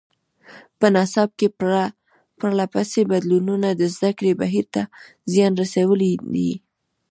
[0.79, 1.47] په نصاب کې
[2.39, 4.81] پرله پسې بدلونونو د زده کړې بهیر ته
[5.31, 6.51] زیان رسولی دی.